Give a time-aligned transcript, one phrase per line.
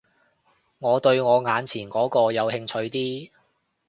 [0.79, 3.29] 我對我眼前嗰個有興趣啲